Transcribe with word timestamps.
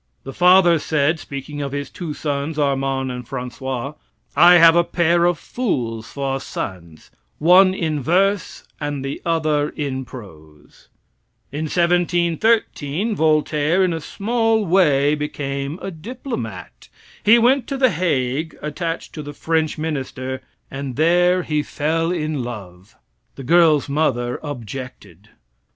The 0.23 0.33
father 0.33 0.79
said, 0.79 1.19
speaking 1.19 1.61
of 1.61 1.73
his 1.73 1.91
two 1.91 2.15
sons, 2.15 2.57
Armand 2.57 3.11
and 3.11 3.27
Francois: 3.27 3.93
"I 4.35 4.55
have 4.55 4.75
a 4.75 4.83
pair 4.83 5.25
of 5.25 5.37
fools 5.37 6.11
for 6.11 6.39
sons, 6.39 7.11
one 7.37 7.75
in 7.75 8.01
verse 8.01 8.63
and 8.79 9.05
the 9.05 9.21
other 9.23 9.69
in 9.69 10.03
prose." 10.03 10.89
In 11.51 11.65
1713 11.65 13.15
Voltaire, 13.15 13.83
in 13.83 13.93
a 13.93 14.01
small 14.01 14.65
way, 14.65 15.13
became 15.13 15.77
a 15.83 15.91
diplomat. 15.91 16.89
He 17.23 17.37
went 17.37 17.67
to 17.67 17.77
The 17.77 17.91
Hague 17.91 18.57
attached 18.59 19.13
to 19.13 19.21
the 19.21 19.33
French 19.33 19.77
minister, 19.77 20.41
and 20.71 20.95
there 20.95 21.43
he 21.43 21.61
fell 21.61 22.11
in 22.11 22.43
love. 22.43 22.95
The 23.35 23.43
girl's 23.43 23.87
mother 23.87 24.39
objected. 24.41 25.29